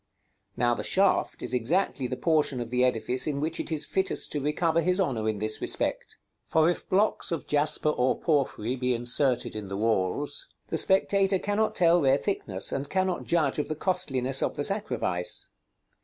[0.57, 4.31] Now the shaft is exactly the portion of the edifice in which it is fittest
[4.31, 6.17] to recover his honor in this respect.
[6.47, 11.75] For if blocks of jasper or porphyry be inserted in the walls, the spectator cannot
[11.75, 15.49] tell their thickness, and cannot judge of the costliness of the sacrifice.